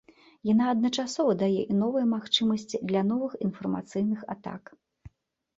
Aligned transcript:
Яна 0.51 0.65
адначасова 0.75 1.35
дае 1.41 1.59
і 1.59 1.73
новыя 1.81 2.05
магчымасці 2.15 2.81
для 2.93 3.05
новых 3.11 3.37
інфармацыйных 3.49 4.19
атак. 4.37 4.63